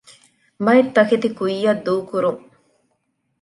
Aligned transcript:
ބައެއް 0.65 0.91
ތަކެތި 0.95 1.29
ކުއްޔައްދޫކުރުން 1.37 2.41